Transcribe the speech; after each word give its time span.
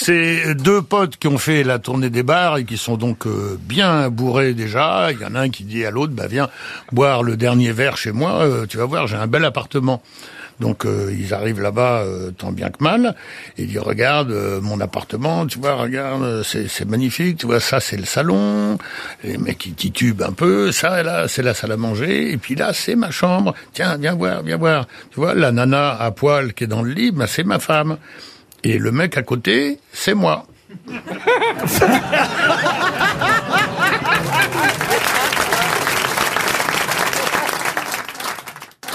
C'est 0.00 0.54
deux 0.54 0.80
potes 0.80 1.16
qui 1.16 1.26
ont 1.26 1.38
fait 1.38 1.64
la 1.64 1.80
tournée 1.80 2.08
des 2.08 2.22
bars 2.22 2.58
et 2.58 2.64
qui 2.64 2.78
sont 2.78 2.96
donc 2.96 3.26
euh, 3.26 3.58
bien 3.60 4.08
bourrés 4.10 4.54
déjà. 4.54 5.10
Il 5.10 5.20
y 5.20 5.24
en 5.24 5.34
a 5.34 5.40
un 5.40 5.48
qui 5.50 5.64
dit 5.64 5.84
à 5.84 5.90
l'autre, 5.90 6.12
bah 6.12 6.28
viens 6.28 6.48
boire 6.92 7.24
le 7.24 7.36
dernier 7.36 7.72
verre 7.72 7.96
chez 7.96 8.12
moi, 8.12 8.44
euh, 8.44 8.64
tu 8.64 8.76
vas 8.76 8.84
voir, 8.84 9.08
j'ai 9.08 9.16
un 9.16 9.26
bel 9.26 9.44
appartement. 9.44 10.00
Donc 10.60 10.86
euh, 10.86 11.12
ils 11.18 11.34
arrivent 11.34 11.60
là-bas 11.60 12.04
tant 12.38 12.52
bien 12.52 12.70
que 12.70 12.82
mal. 12.82 13.16
Et 13.58 13.62
ils 13.62 13.68
disent 13.70 13.80
regarde 13.80 14.30
mon 14.62 14.80
appartement, 14.80 15.48
tu 15.48 15.58
vois, 15.58 15.74
regarde, 15.74 16.44
c'est 16.44 16.86
magnifique, 16.88 17.38
tu 17.38 17.46
vois, 17.46 17.58
ça 17.58 17.80
c'est 17.80 17.96
le 17.96 18.04
salon. 18.04 18.78
Les 19.24 19.36
mecs 19.36 19.66
ils 19.66 19.74
titubent 19.74 20.22
un 20.22 20.32
peu, 20.32 20.70
ça 20.70 21.02
là 21.02 21.26
c'est 21.26 21.42
la 21.42 21.54
salle 21.54 21.72
à 21.72 21.76
manger, 21.76 22.30
et 22.30 22.36
puis 22.36 22.54
là 22.54 22.72
c'est 22.72 22.94
ma 22.94 23.10
chambre. 23.10 23.52
Tiens, 23.72 23.96
viens 23.96 24.14
voir, 24.14 24.44
viens 24.44 24.58
voir. 24.58 24.86
Tu 25.10 25.18
vois, 25.18 25.34
la 25.34 25.50
nana 25.50 26.00
à 26.00 26.12
poil 26.12 26.54
qui 26.54 26.64
est 26.64 26.68
dans 26.68 26.82
le 26.82 26.92
lit, 26.92 27.10
bah, 27.10 27.26
c'est 27.26 27.44
ma 27.44 27.58
femme. 27.58 27.98
Et 28.64 28.78
le 28.78 28.92
mec 28.92 29.16
à 29.16 29.22
côté, 29.22 29.78
c'est 29.92 30.14
moi. 30.14 30.46